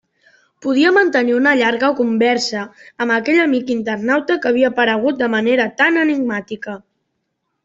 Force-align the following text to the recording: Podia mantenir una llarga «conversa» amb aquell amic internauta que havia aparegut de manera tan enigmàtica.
Podia 0.65 0.93
mantenir 0.93 1.35
una 1.39 1.51
llarga 1.59 1.89
«conversa» 1.99 2.63
amb 3.05 3.15
aquell 3.19 3.43
amic 3.43 3.69
internauta 3.77 4.39
que 4.47 4.53
havia 4.53 4.73
aparegut 4.75 5.21
de 5.21 5.31
manera 5.39 5.69
tan 5.83 6.01
enigmàtica. 6.07 6.77